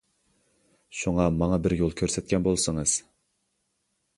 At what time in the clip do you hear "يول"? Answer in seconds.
1.81-1.93